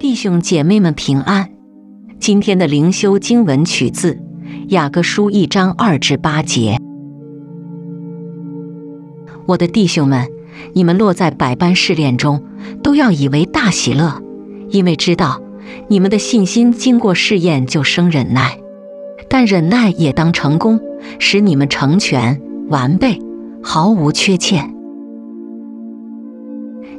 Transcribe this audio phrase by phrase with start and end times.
[0.00, 1.50] 弟兄姐妹们平安。
[2.18, 4.18] 今天的灵修经文取自
[4.68, 6.78] 雅各书一章二至八节。
[9.44, 10.26] 我的弟兄们，
[10.72, 12.42] 你们落在百般试炼中，
[12.82, 14.22] 都要以为大喜乐，
[14.70, 15.38] 因为知道
[15.88, 18.58] 你们的信心经过试验，就生忍耐。
[19.28, 20.80] 但忍耐也当成功，
[21.18, 22.40] 使你们成全
[22.70, 23.18] 完备，
[23.62, 24.79] 毫无缺欠。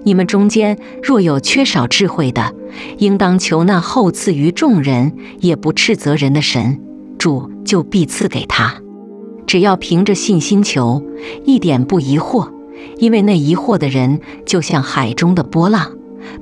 [0.04, 2.54] 你们中间若有缺少智慧的，
[2.98, 6.80] 应当求那后赐于众人也不斥责人的神，
[7.18, 8.76] 主就必赐给他。
[9.46, 11.04] 只要凭着信心求，
[11.46, 12.50] 一点不疑惑，
[12.98, 15.92] 因为那疑惑的人就像海中的波浪，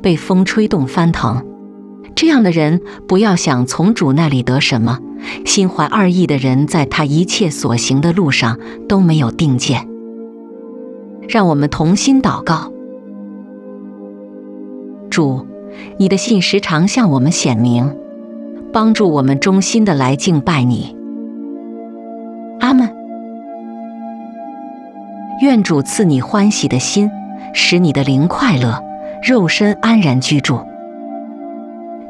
[0.02, 1.44] 被风吹动翻腾。
[2.16, 5.00] 这样的人不要想从主那里得什么，
[5.46, 9.88] 心怀二意的人在他一切所行的路上都没有定见。
[11.28, 12.72] 让我们同心祷告。
[15.20, 15.46] 主，
[15.98, 17.94] 你的信时常向我们显明，
[18.72, 20.96] 帮助我们忠心的来敬拜你。
[22.62, 22.90] 阿门。
[25.42, 27.12] 愿主赐你欢喜的心，
[27.54, 28.82] 使你的灵快乐，
[29.22, 30.58] 肉身安然居住。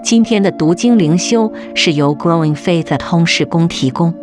[0.03, 4.13] 今天的读经灵修是由 Growing Faith at Home 事工提供。